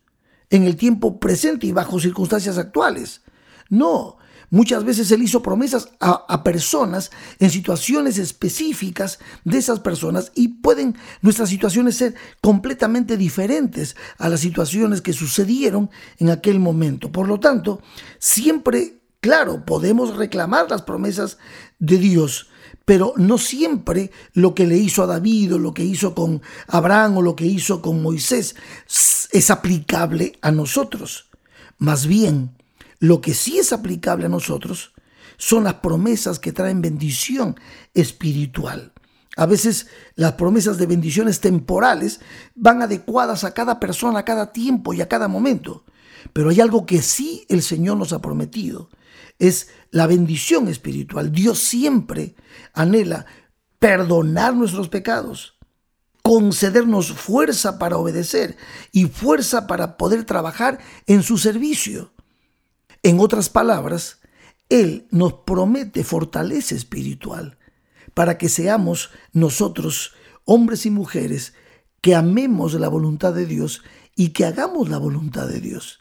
en 0.48 0.64
el 0.64 0.74
tiempo 0.74 1.20
presente 1.20 1.66
y 1.66 1.72
bajo 1.72 2.00
circunstancias 2.00 2.56
actuales. 2.56 3.20
No, 3.68 4.16
muchas 4.48 4.84
veces 4.84 5.12
Él 5.12 5.22
hizo 5.22 5.42
promesas 5.42 5.90
a, 6.00 6.42
personas 6.42 7.10
en 7.38 7.50
situaciones 7.50 8.16
específicas 8.16 9.18
de 9.44 9.58
esas 9.58 9.80
personas 9.80 10.32
y 10.34 10.48
pueden 10.48 10.96
nuestras 11.20 11.50
situaciones 11.50 11.98
ser 11.98 12.14
completamente 12.40 13.18
diferentes 13.18 13.96
a 14.16 14.30
las 14.30 14.40
situaciones 14.40 15.02
que 15.02 15.12
sucedieron 15.12 15.90
en 16.16 16.30
aquel 16.30 16.58
momento. 16.58 17.12
Por 17.12 17.28
lo 17.28 17.38
tanto, 17.38 17.82
siempre 18.18 19.00
Claro, 19.20 19.66
podemos 19.66 20.16
reclamar 20.16 20.70
las 20.70 20.80
promesas 20.80 21.36
de 21.78 21.98
Dios, 21.98 22.48
pero 22.90 23.14
no 23.16 23.38
siempre 23.38 24.10
lo 24.32 24.52
que 24.52 24.66
le 24.66 24.76
hizo 24.76 25.04
a 25.04 25.06
David 25.06 25.54
o 25.54 25.58
lo 25.60 25.72
que 25.72 25.84
hizo 25.84 26.12
con 26.12 26.42
Abraham 26.66 27.18
o 27.18 27.22
lo 27.22 27.36
que 27.36 27.46
hizo 27.46 27.80
con 27.80 28.02
Moisés 28.02 28.56
es 29.30 29.50
aplicable 29.52 30.32
a 30.42 30.50
nosotros. 30.50 31.30
Más 31.78 32.08
bien, 32.08 32.56
lo 32.98 33.20
que 33.20 33.32
sí 33.32 33.60
es 33.60 33.72
aplicable 33.72 34.26
a 34.26 34.28
nosotros 34.28 34.92
son 35.36 35.62
las 35.62 35.74
promesas 35.74 36.40
que 36.40 36.50
traen 36.50 36.82
bendición 36.82 37.54
espiritual. 37.94 38.92
A 39.36 39.46
veces 39.46 39.86
las 40.16 40.32
promesas 40.32 40.76
de 40.76 40.86
bendiciones 40.86 41.38
temporales 41.38 42.18
van 42.56 42.82
adecuadas 42.82 43.44
a 43.44 43.54
cada 43.54 43.78
persona, 43.78 44.18
a 44.18 44.24
cada 44.24 44.50
tiempo 44.50 44.94
y 44.94 45.00
a 45.00 45.08
cada 45.08 45.28
momento. 45.28 45.84
Pero 46.32 46.50
hay 46.50 46.60
algo 46.60 46.86
que 46.86 47.02
sí 47.02 47.46
el 47.48 47.62
Señor 47.62 47.98
nos 47.98 48.12
ha 48.12 48.20
prometido 48.20 48.90
es 49.40 49.68
la 49.90 50.06
bendición 50.06 50.68
espiritual. 50.68 51.32
Dios 51.32 51.58
siempre 51.58 52.36
anhela 52.72 53.26
perdonar 53.80 54.54
nuestros 54.54 54.88
pecados, 54.88 55.58
concedernos 56.22 57.12
fuerza 57.12 57.78
para 57.78 57.96
obedecer 57.96 58.56
y 58.92 59.06
fuerza 59.06 59.66
para 59.66 59.96
poder 59.96 60.24
trabajar 60.24 60.78
en 61.06 61.24
su 61.24 61.38
servicio. 61.38 62.12
En 63.02 63.18
otras 63.18 63.48
palabras, 63.48 64.20
Él 64.68 65.08
nos 65.10 65.32
promete 65.32 66.04
fortaleza 66.04 66.74
espiritual 66.74 67.58
para 68.14 68.36
que 68.36 68.48
seamos 68.48 69.10
nosotros, 69.32 70.12
hombres 70.44 70.84
y 70.84 70.90
mujeres, 70.90 71.54
que 72.02 72.14
amemos 72.14 72.74
la 72.74 72.88
voluntad 72.88 73.32
de 73.32 73.46
Dios 73.46 73.82
y 74.14 74.30
que 74.30 74.44
hagamos 74.44 74.90
la 74.90 74.98
voluntad 74.98 75.48
de 75.48 75.60
Dios. 75.60 76.00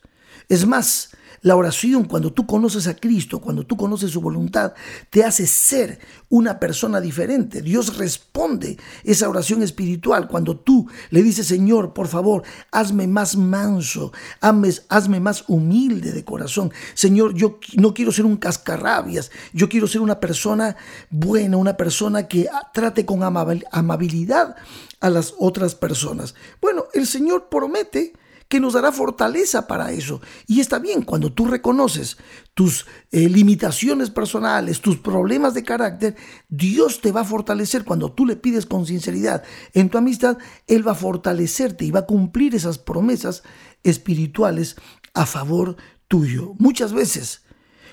Es 0.50 0.66
más, 0.66 1.12
la 1.42 1.56
oración, 1.56 2.06
cuando 2.06 2.34
tú 2.34 2.46
conoces 2.46 2.88
a 2.88 2.96
Cristo, 2.96 3.40
cuando 3.40 3.66
tú 3.66 3.78
conoces 3.78 4.12
su 4.12 4.22
voluntad, 4.22 4.74
te 5.10 5.24
hace 5.24 5.48
ser 5.48 6.00
una 6.30 6.60
persona 6.60 7.02
diferente. 7.02 7.62
Dios 7.62 7.98
responde 7.98 8.78
esa 9.04 9.30
oración 9.30 9.64
espiritual 9.64 10.28
cuando 10.28 10.58
tú 10.58 10.88
le 11.10 11.24
dices, 11.24 11.48
Señor, 11.48 11.94
por 11.94 12.08
favor, 12.08 12.44
hazme 12.72 13.08
más 13.08 13.36
manso, 13.36 14.12
hazme, 14.42 15.20
más 15.20 15.46
humilde 15.48 16.12
de 16.12 16.26
corazón. 16.26 16.72
Señor, 16.94 17.34
yo 17.34 17.60
no 17.76 17.94
quiero 17.94 18.12
ser 18.12 18.26
un 18.26 18.38
cascarrabias, 18.38 19.32
yo 19.54 19.70
quiero 19.70 19.88
ser 19.88 20.02
una 20.02 20.20
persona 20.20 20.76
buena, 21.10 21.58
una 21.58 21.78
persona 21.78 22.28
que 22.28 22.48
trate 22.74 23.06
con 23.06 23.24
amabilidad 23.24 24.56
a 25.00 25.10
las 25.10 25.34
otras 25.40 25.76
personas. 25.76 26.36
Bueno, 26.62 26.86
el 26.94 27.08
Señor 27.08 27.48
promete 27.50 28.14
que 28.50 28.60
nos 28.60 28.74
dará 28.74 28.92
fortaleza 28.92 29.68
para 29.68 29.92
eso. 29.92 30.22
Y 30.48 30.60
está 30.60 30.80
bien, 30.80 31.04
cuando 31.04 31.32
tú 31.32 31.46
reconoces 31.46 32.18
tus 32.56 32.88
eh, 33.12 33.30
limitaciones 33.30 34.10
personales, 34.10 34.82
tus 34.82 34.98
problemas 34.98 35.54
de 35.54 35.64
carácter, 35.64 36.16
Dios 36.50 37.00
te 37.00 37.12
va 37.12 37.22
a 37.22 37.26
fortalecer. 37.26 37.86
Cuando 37.86 38.12
tú 38.12 38.26
le 38.26 38.36
pides 38.36 38.66
con 38.66 38.88
sinceridad 38.88 39.44
en 39.74 39.90
tu 39.90 40.00
amistad, 40.00 40.40
Él 40.66 40.86
va 40.86 40.94
a 40.94 40.96
fortalecerte 40.96 41.86
y 41.86 41.92
va 41.92 42.02
a 42.02 42.06
cumplir 42.08 42.56
esas 42.56 42.80
promesas 42.80 43.44
espirituales 43.84 44.76
a 45.14 45.28
favor 45.28 45.78
tuyo. 46.08 46.54
Muchas 46.58 46.92
veces, 46.92 47.44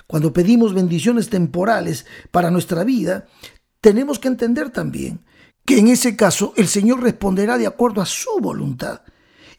cuando 0.07 0.33
pedimos 0.33 0.73
bendiciones 0.73 1.29
temporales 1.29 2.07
para 2.31 2.51
nuestra 2.51 2.83
vida, 2.83 3.27
tenemos 3.83 4.19
que 4.19 4.29
entender 4.29 4.71
también 4.71 5.23
que 5.67 5.79
en 5.79 5.89
ese 5.89 6.17
caso 6.17 6.55
el 6.57 6.67
Señor 6.67 7.03
responderá 7.03 7.59
de 7.59 7.67
acuerdo 7.67 8.01
a 8.01 8.07
su 8.07 8.39
voluntad. 8.41 9.03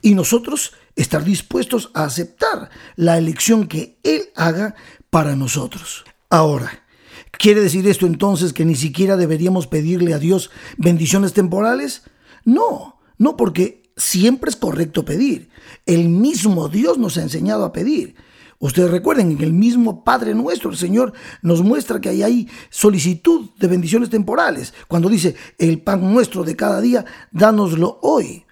Y 0.01 0.15
nosotros 0.15 0.73
estar 0.97 1.23
dispuestos 1.23 1.91
a 1.93 2.03
aceptar 2.03 2.69
la 2.95 3.17
elección 3.17 3.67
que 3.67 3.97
Él 4.03 4.23
haga 4.35 4.75
para 5.09 5.35
nosotros. 5.35 6.03
Ahora, 6.29 6.83
¿quiere 7.31 7.61
decir 7.61 7.87
esto 7.87 8.05
entonces 8.05 8.51
que 8.51 8.65
ni 8.65 8.75
siquiera 8.75 9.15
deberíamos 9.15 9.67
pedirle 9.67 10.13
a 10.13 10.19
Dios 10.19 10.49
bendiciones 10.77 11.31
temporales? 11.31 12.03
No, 12.43 12.99
no 13.17 13.37
porque 13.37 13.83
siempre 13.95 14.49
es 14.49 14.55
correcto 14.55 15.05
pedir. 15.05 15.49
El 15.85 16.09
mismo 16.09 16.67
Dios 16.67 16.97
nos 16.97 17.17
ha 17.17 17.21
enseñado 17.21 17.63
a 17.63 17.71
pedir. 17.71 18.15
Ustedes 18.59 18.89
recuerden, 18.89 19.31
en 19.31 19.41
el 19.41 19.53
mismo 19.53 20.03
Padre 20.03 20.33
nuestro, 20.33 20.71
el 20.71 20.77
Señor 20.77 21.13
nos 21.43 21.61
muestra 21.61 22.01
que 22.01 22.09
hay 22.09 22.23
ahí 22.23 22.49
solicitud 22.71 23.51
de 23.59 23.67
bendiciones 23.67 24.09
temporales. 24.09 24.73
Cuando 24.87 25.09
dice, 25.09 25.35
el 25.59 25.81
pan 25.81 26.11
nuestro 26.11 26.43
de 26.43 26.55
cada 26.55 26.81
día, 26.81 27.05
dánoslo 27.31 27.99
hoy. 28.01 28.45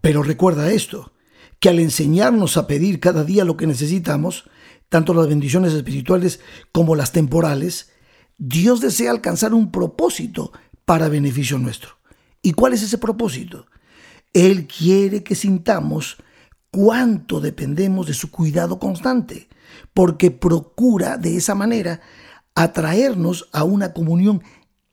Pero 0.00 0.24
recuerda 0.24 0.72
esto, 0.72 1.12
que 1.62 1.68
al 1.68 1.78
enseñarnos 1.78 2.56
a 2.56 2.66
pedir 2.66 2.98
cada 2.98 3.22
día 3.22 3.44
lo 3.44 3.56
que 3.56 3.68
necesitamos, 3.68 4.50
tanto 4.88 5.14
las 5.14 5.28
bendiciones 5.28 5.72
espirituales 5.72 6.40
como 6.72 6.96
las 6.96 7.12
temporales, 7.12 7.92
Dios 8.36 8.80
desea 8.80 9.12
alcanzar 9.12 9.54
un 9.54 9.70
propósito 9.70 10.50
para 10.84 11.08
beneficio 11.08 11.58
nuestro. 11.58 11.98
¿Y 12.42 12.54
cuál 12.54 12.72
es 12.72 12.82
ese 12.82 12.98
propósito? 12.98 13.66
Él 14.32 14.66
quiere 14.66 15.22
que 15.22 15.36
sintamos 15.36 16.16
cuánto 16.72 17.38
dependemos 17.38 18.08
de 18.08 18.14
su 18.14 18.32
cuidado 18.32 18.80
constante, 18.80 19.48
porque 19.94 20.32
procura 20.32 21.16
de 21.16 21.36
esa 21.36 21.54
manera 21.54 22.00
atraernos 22.56 23.48
a 23.52 23.62
una 23.62 23.92
comunión 23.92 24.42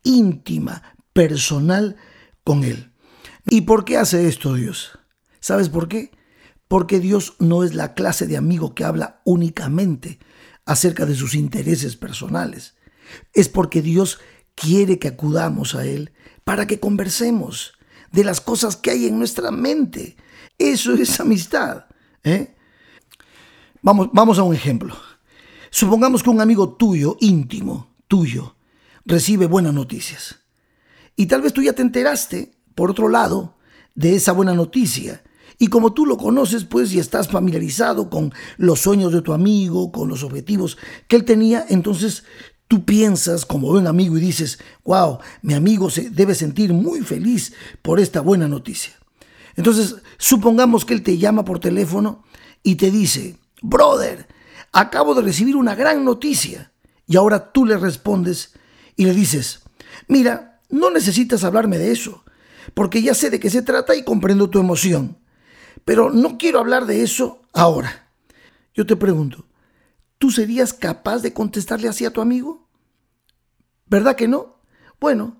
íntima, 0.03 0.83
personal 1.13 1.95
con 2.43 2.63
Él. 2.63 2.91
¿Y 3.47 3.61
por 3.61 3.85
qué 3.85 3.97
hace 3.97 4.27
esto 4.27 4.53
Dios? 4.53 4.99
¿Sabes 5.39 5.69
por 5.69 5.87
qué? 5.87 6.11
Porque 6.69 7.01
Dios 7.01 7.35
no 7.39 7.65
es 7.65 7.73
la 7.73 7.93
clase 7.93 8.27
de 8.27 8.37
amigo 8.37 8.73
que 8.73 8.85
habla 8.85 9.21
únicamente 9.25 10.19
acerca 10.65 11.05
de 11.05 11.15
sus 11.15 11.35
intereses 11.35 11.97
personales. 11.97 12.75
Es 13.33 13.49
porque 13.49 13.81
Dios 13.81 14.19
quiere 14.55 14.99
que 14.99 15.09
acudamos 15.09 15.75
a 15.75 15.85
Él 15.85 16.13
para 16.45 16.67
que 16.67 16.79
conversemos 16.79 17.73
de 18.11 18.23
las 18.23 18.39
cosas 18.39 18.77
que 18.77 18.91
hay 18.91 19.07
en 19.07 19.17
nuestra 19.17 19.51
mente. 19.51 20.15
Eso 20.57 20.93
es 20.93 21.19
amistad. 21.19 21.85
¿eh? 22.23 22.55
Vamos, 23.81 24.09
vamos 24.13 24.37
a 24.39 24.43
un 24.43 24.53
ejemplo. 24.53 24.95
Supongamos 25.71 26.23
que 26.23 26.29
un 26.29 26.39
amigo 26.41 26.75
tuyo, 26.75 27.17
íntimo, 27.19 27.95
tuyo, 28.07 28.55
recibe 29.05 29.47
buenas 29.47 29.73
noticias. 29.73 30.39
Y 31.15 31.25
tal 31.25 31.41
vez 31.41 31.51
tú 31.51 31.61
ya 31.61 31.73
te 31.73 31.81
enteraste, 31.81 32.51
por 32.75 32.91
otro 32.91 33.09
lado, 33.09 33.57
de 33.95 34.15
esa 34.15 34.31
buena 34.33 34.53
noticia. 34.53 35.23
Y 35.61 35.67
como 35.67 35.93
tú 35.93 36.05
lo 36.05 36.17
conoces, 36.17 36.63
pues, 36.63 36.93
y 36.93 36.99
estás 36.99 37.27
familiarizado 37.27 38.09
con 38.09 38.33
los 38.57 38.79
sueños 38.79 39.11
de 39.11 39.21
tu 39.21 39.33
amigo, 39.33 39.91
con 39.91 40.07
los 40.07 40.23
objetivos 40.23 40.77
que 41.09 41.17
él 41.17 41.25
tenía, 41.25 41.65
entonces 41.67 42.23
tú 42.69 42.85
piensas 42.85 43.45
como 43.45 43.67
buen 43.67 43.85
amigo 43.85 44.17
y 44.17 44.21
dices, 44.21 44.59
wow, 44.85 45.19
mi 45.41 45.53
amigo 45.53 45.89
se 45.89 46.09
debe 46.11 46.33
sentir 46.33 46.71
muy 46.71 47.01
feliz 47.01 47.53
por 47.81 47.99
esta 47.99 48.21
buena 48.21 48.47
noticia. 48.47 48.93
Entonces, 49.57 49.97
supongamos 50.17 50.85
que 50.85 50.93
él 50.93 51.03
te 51.03 51.17
llama 51.17 51.43
por 51.43 51.59
teléfono 51.59 52.23
y 52.63 52.75
te 52.75 52.89
dice, 52.89 53.35
brother, 53.61 54.27
acabo 54.71 55.13
de 55.13 55.23
recibir 55.23 55.57
una 55.57 55.75
gran 55.75 56.05
noticia. 56.05 56.71
Y 57.05 57.17
ahora 57.17 57.51
tú 57.51 57.65
le 57.65 57.75
respondes 57.75 58.53
y 58.95 59.03
le 59.03 59.13
dices, 59.13 59.63
mira, 60.07 60.61
no 60.69 60.89
necesitas 60.89 61.43
hablarme 61.43 61.77
de 61.77 61.91
eso, 61.91 62.23
porque 62.73 63.01
ya 63.01 63.13
sé 63.13 63.29
de 63.29 63.41
qué 63.41 63.49
se 63.49 63.61
trata 63.61 63.95
y 63.95 64.03
comprendo 64.03 64.49
tu 64.49 64.59
emoción. 64.59 65.17
Pero 65.89 66.11
no 66.11 66.37
quiero 66.37 66.59
hablar 66.59 66.85
de 66.85 67.01
eso 67.01 67.41
ahora. 67.51 68.11
Yo 68.75 68.85
te 68.85 68.95
pregunto, 68.95 69.47
¿tú 70.19 70.29
serías 70.29 70.71
capaz 70.71 71.23
de 71.23 71.33
contestarle 71.33 71.87
así 71.87 72.05
a 72.05 72.13
tu 72.13 72.21
amigo? 72.21 72.69
¿Verdad 73.87 74.15
que 74.15 74.27
no? 74.27 74.61
Bueno, 74.99 75.37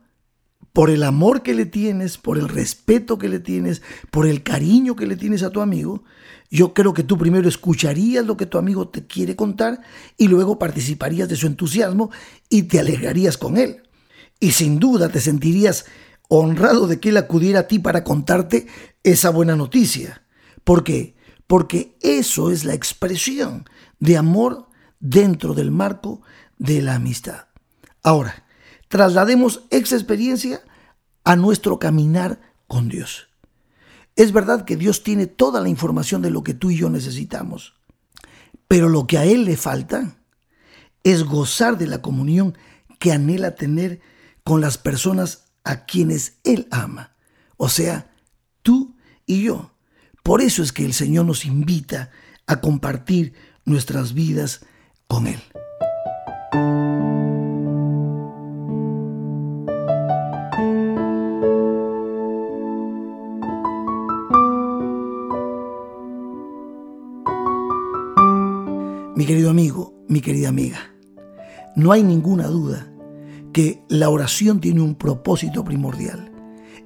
por 0.74 0.90
el 0.90 1.04
amor 1.04 1.44
que 1.44 1.54
le 1.54 1.68
tienes, 1.68 2.18
por 2.18 2.40
el 2.40 2.50
respeto 2.50 3.20
que 3.20 3.30
le 3.30 3.38
tienes, 3.38 3.84
por 4.10 4.26
el 4.26 4.42
cariño 4.42 4.96
que 4.96 5.06
le 5.06 5.18
tienes 5.18 5.44
a 5.44 5.52
tu 5.52 5.62
amigo, 5.62 6.04
yo 6.50 6.74
creo 6.74 6.96
que 6.96 7.04
tú 7.04 7.16
primero 7.16 7.48
escucharías 7.48 8.26
lo 8.26 8.36
que 8.36 8.48
tu 8.48 8.58
amigo 8.58 8.88
te 8.88 9.06
quiere 9.06 9.36
contar 9.36 9.82
y 10.18 10.30
luego 10.30 10.58
participarías 10.58 11.30
de 11.30 11.36
su 11.36 11.46
entusiasmo 11.46 12.10
y 12.50 12.64
te 12.64 12.80
alegrarías 12.80 13.38
con 13.38 13.56
él. 13.56 13.84
Y 14.40 14.54
sin 14.54 14.80
duda 14.80 15.10
te 15.10 15.22
sentirías 15.22 15.86
honrado 16.28 16.88
de 16.88 17.00
que 17.00 17.10
él 17.10 17.18
acudiera 17.18 17.60
a 17.60 17.68
ti 17.68 17.78
para 17.78 18.04
contarte 18.04 18.66
esa 19.04 19.30
buena 19.30 19.56
noticia. 19.56 20.24
¿Por 20.64 20.84
qué? 20.84 21.16
Porque 21.48 21.98
eso 22.02 22.52
es 22.52 22.64
la 22.64 22.74
expresión 22.74 23.66
de 24.00 24.18
amor 24.18 24.70
dentro 25.00 25.54
del 25.54 25.72
marco 25.72 26.22
de 26.58 26.82
la 26.82 26.96
amistad. 26.96 27.48
Ahora, 28.04 28.46
traslademos 28.88 29.64
esa 29.70 29.96
experiencia 29.96 30.62
a 31.24 31.36
nuestro 31.36 31.80
caminar 31.80 32.40
con 32.68 32.90
Dios. 32.90 33.30
Es 34.16 34.32
verdad 34.32 34.66
que 34.66 34.76
Dios 34.76 35.04
tiene 35.04 35.28
toda 35.28 35.62
la 35.62 35.70
información 35.70 36.22
de 36.22 36.30
lo 36.30 36.44
que 36.44 36.54
tú 36.54 36.72
y 36.72 36.78
yo 36.78 36.90
necesitamos, 36.90 37.76
pero 38.68 38.90
lo 38.90 39.08
que 39.08 39.18
a 39.18 39.26
Él 39.26 39.46
le 39.46 39.58
falta 39.58 40.18
es 41.04 41.24
gozar 41.24 41.78
de 41.78 41.88
la 41.88 42.02
comunión 42.02 42.58
que 43.00 43.12
anhela 43.12 43.56
tener 43.56 44.02
con 44.44 44.62
las 44.62 44.78
personas 44.78 45.46
a 45.64 45.86
quienes 45.86 46.40
Él 46.44 46.68
ama, 46.72 47.16
o 47.58 47.70
sea, 47.70 48.12
tú 48.62 48.96
y 49.26 49.44
yo. 49.44 49.72
Por 50.24 50.42
eso 50.42 50.64
es 50.64 50.72
que 50.72 50.86
el 50.86 50.94
Señor 50.94 51.26
nos 51.26 51.46
invita 51.46 52.12
a 52.48 52.62
compartir 52.62 53.34
nuestras 53.66 54.14
vidas 54.14 54.66
con 55.08 55.28
Él. 55.28 55.40
Mi 69.16 69.26
querido 69.26 69.50
amigo, 69.50 69.94
mi 70.08 70.22
querida 70.22 70.50
amiga, 70.50 70.94
no 71.76 71.92
hay 71.92 72.04
ninguna 72.04 72.48
duda 72.48 72.90
que 73.54 73.84
la 73.90 74.10
oración 74.10 74.60
tiene 74.62 74.82
un 74.82 74.96
propósito 74.96 75.64
primordial. 75.64 76.32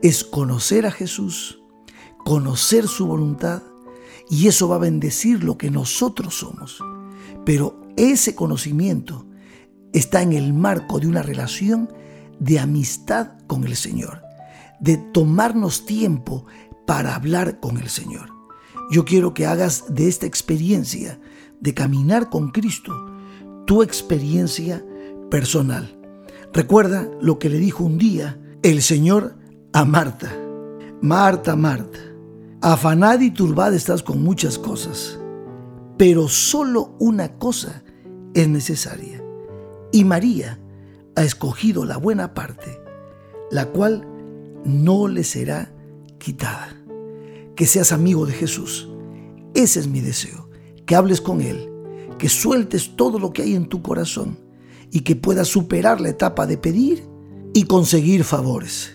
Es 0.01 0.23
conocer 0.23 0.85
a 0.85 0.91
Jesús, 0.91 1.62
conocer 2.23 2.87
su 2.87 3.07
voluntad 3.07 3.63
y 4.29 4.47
eso 4.47 4.67
va 4.67 4.75
a 4.77 4.79
bendecir 4.79 5.43
lo 5.43 5.57
que 5.57 5.69
nosotros 5.69 6.35
somos. 6.35 6.79
Pero 7.45 7.79
ese 7.97 8.35
conocimiento 8.35 9.25
está 9.91 10.21
en 10.21 10.33
el 10.33 10.53
marco 10.53 10.99
de 10.99 11.07
una 11.07 11.21
relación 11.21 11.89
de 12.39 12.59
amistad 12.59 13.33
con 13.47 13.63
el 13.63 13.75
Señor, 13.75 14.21
de 14.79 14.97
tomarnos 14.97 15.85
tiempo 15.85 16.45
para 16.85 17.15
hablar 17.15 17.59
con 17.59 17.77
el 17.77 17.89
Señor. 17.89 18.29
Yo 18.91 19.05
quiero 19.05 19.33
que 19.33 19.45
hagas 19.45 19.93
de 19.93 20.07
esta 20.07 20.25
experiencia 20.25 21.19
de 21.59 21.73
caminar 21.73 22.29
con 22.29 22.51
Cristo 22.51 22.93
tu 23.65 23.81
experiencia 23.81 24.83
personal. 25.29 25.97
Recuerda 26.53 27.09
lo 27.21 27.39
que 27.39 27.49
le 27.49 27.57
dijo 27.57 27.83
un 27.83 27.97
día 27.97 28.39
el 28.61 28.81
Señor 28.81 29.37
a 29.71 29.85
Marta. 29.85 30.31
Marta, 31.01 31.55
Marta, 31.55 31.99
afanada 32.63 33.21
y 33.21 33.31
turbada 33.31 33.75
estás 33.75 34.01
con 34.01 34.23
muchas 34.23 34.57
cosas, 34.57 35.19
pero 35.97 36.29
solo 36.29 36.95
una 36.97 37.37
cosa 37.37 37.83
es 38.33 38.47
necesaria. 38.47 39.21
Y 39.91 40.05
María 40.05 40.59
ha 41.17 41.23
escogido 41.23 41.83
la 41.83 41.97
buena 41.97 42.33
parte, 42.33 42.79
la 43.51 43.65
cual 43.65 44.07
no 44.63 45.09
le 45.09 45.25
será 45.25 45.73
quitada. 46.19 46.69
Que 47.57 47.65
seas 47.65 47.91
amigo 47.91 48.25
de 48.25 48.31
Jesús. 48.31 48.89
Ese 49.53 49.81
es 49.81 49.87
mi 49.87 49.99
deseo 49.99 50.49
que 50.85 50.95
hables 50.95 51.19
con 51.19 51.41
Él, 51.41 51.69
que 52.17 52.29
sueltes 52.29 52.95
todo 52.95 53.19
lo 53.19 53.33
que 53.33 53.41
hay 53.41 53.55
en 53.55 53.67
tu 53.67 53.81
corazón 53.81 54.39
y 54.89 55.01
que 55.01 55.17
puedas 55.17 55.49
superar 55.49 55.99
la 55.99 56.09
etapa 56.09 56.47
de 56.47 56.57
pedir 56.57 57.05
y 57.53 57.65
conseguir 57.65 58.23
favores. 58.23 58.91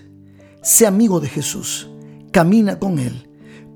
Sé 0.62 0.86
amigo 0.86 1.20
de 1.20 1.28
Jesús, 1.28 1.90
camina 2.32 2.78
con 2.78 2.98
Él, 2.98 3.27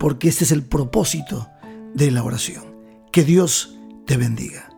porque 0.02 0.28
este 0.28 0.42
es 0.42 0.50
el 0.50 0.64
propósito 0.64 1.48
de 1.94 2.10
la 2.10 2.24
oración. 2.24 2.64
Que 3.12 3.22
Dios 3.22 3.78
te 4.04 4.16
bendiga. 4.16 4.71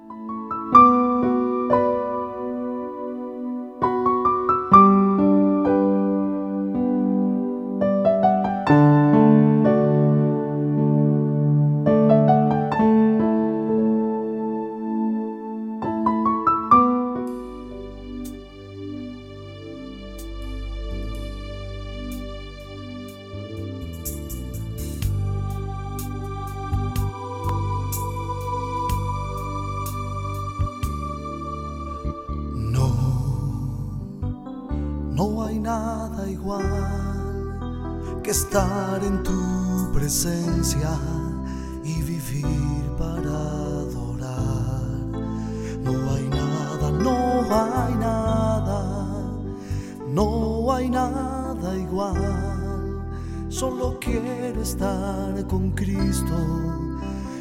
Estar 54.64 55.46
con 55.46 55.72
Cristo 55.72 56.38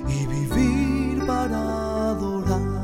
y 0.09 0.25
vivir 0.27 1.25
para 1.25 2.09
adorar. 2.09 2.83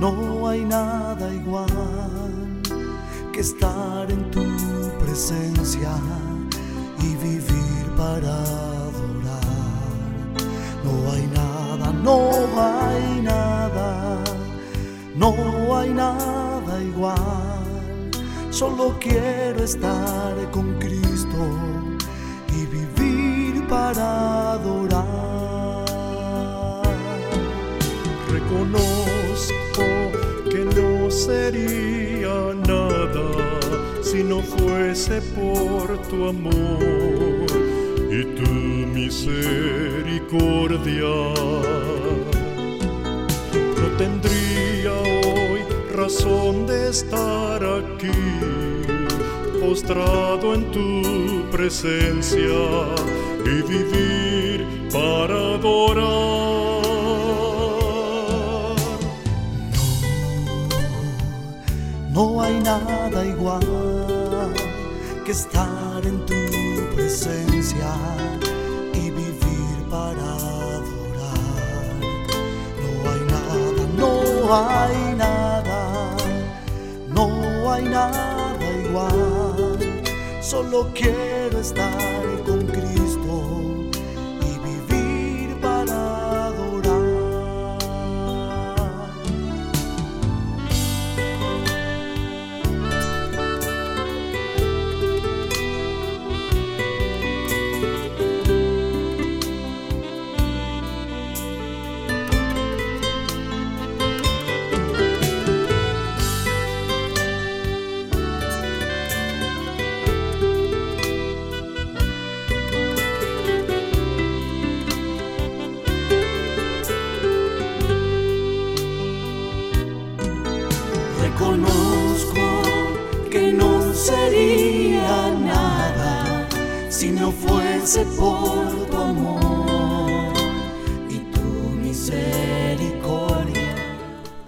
No 0.00 0.48
hay 0.48 0.64
nada 0.64 1.32
igual 1.32 2.62
que 3.32 3.40
estar 3.40 3.71
estar 19.72 20.36
con 20.50 20.78
Cristo 20.78 21.42
y 22.48 22.66
vivir 22.66 23.66
para 23.68 24.52
adorar. 24.52 25.02
Reconozco 28.30 29.86
que 30.50 30.60
no 30.76 31.10
sería 31.10 32.52
nada 32.68 33.26
si 34.02 34.22
no 34.22 34.42
fuese 34.42 35.22
por 35.36 35.96
tu 36.08 36.28
amor 36.28 37.46
y 38.10 38.24
tu 38.38 38.50
misericordia. 38.98 41.14
No 43.80 43.86
tendría 43.96 44.92
hoy 44.92 45.60
razón 45.94 46.66
de 46.66 46.90
estar 46.90 47.64
aquí, 47.64 48.10
en 49.74 50.70
tu 50.70 51.50
presencia 51.50 52.60
y 53.42 53.62
vivir 53.62 54.88
para 54.92 55.54
adorar. 55.54 56.04
No 62.10 62.42
hay 62.42 62.60
nada 62.60 63.24
igual 63.24 64.52
que 65.24 65.32
estar 65.32 66.04
en 66.04 66.18
tu 66.26 66.34
presencia 66.94 67.94
y 68.92 69.10
vivir 69.10 69.76
para 69.88 70.34
adorar. 70.76 71.96
No 72.82 73.10
hay 73.10 73.20
nada, 73.34 73.84
no 73.96 74.54
hay 74.54 75.14
nada, 75.16 76.16
no 77.08 77.72
hay 77.72 77.84
nada 77.84 78.66
igual. 78.86 79.31
Solo 80.52 80.86
quiero 80.92 81.60
estar 81.60 82.41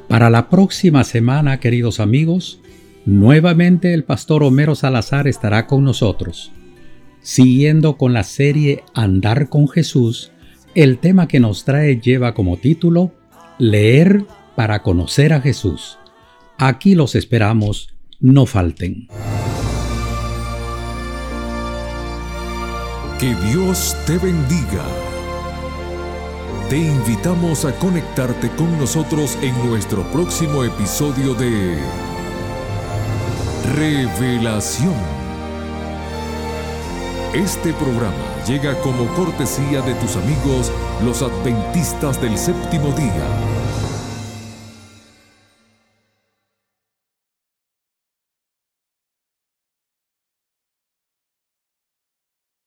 Para 0.08 0.30
la 0.30 0.48
próxima 0.48 1.04
semana, 1.04 1.60
queridos 1.60 2.00
amigos, 2.00 2.60
nuevamente 3.04 3.92
el 3.92 4.04
pastor 4.04 4.42
Homero 4.44 4.74
Salazar 4.74 5.28
estará 5.28 5.66
con 5.66 5.84
nosotros. 5.84 6.52
Siguiendo 7.20 7.98
con 7.98 8.14
la 8.14 8.22
serie 8.22 8.82
Andar 8.94 9.50
con 9.50 9.68
Jesús, 9.68 10.32
el 10.74 10.98
tema 10.98 11.28
que 11.28 11.40
nos 11.40 11.66
trae 11.66 12.00
lleva 12.00 12.32
como 12.32 12.56
título 12.56 13.12
Leer 13.58 14.24
para 14.56 14.82
conocer 14.82 15.34
a 15.34 15.42
Jesús. 15.42 15.98
Aquí 16.56 16.94
los 16.94 17.14
esperamos, 17.14 17.94
no 18.20 18.46
falten. 18.46 19.08
Que 23.18 23.32
Dios 23.36 23.96
te 24.06 24.18
bendiga. 24.18 24.84
Te 26.68 26.76
invitamos 26.78 27.64
a 27.64 27.72
conectarte 27.78 28.50
con 28.50 28.76
nosotros 28.76 29.38
en 29.40 29.54
nuestro 29.68 30.02
próximo 30.10 30.64
episodio 30.64 31.34
de 31.34 31.78
Revelación. 33.76 34.94
Este 37.34 37.72
programa 37.74 38.44
llega 38.48 38.76
como 38.80 39.06
cortesía 39.14 39.80
de 39.82 39.94
tus 39.94 40.16
amigos 40.16 40.72
los 41.04 41.22
adventistas 41.22 42.20
del 42.20 42.36
séptimo 42.36 42.88
día. 42.92 43.53